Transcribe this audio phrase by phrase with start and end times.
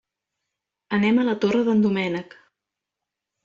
[0.97, 2.37] Anem a la Torre d'en Doménec.